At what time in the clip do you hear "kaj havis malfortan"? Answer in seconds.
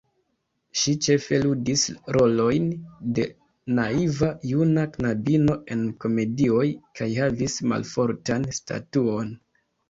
7.01-8.49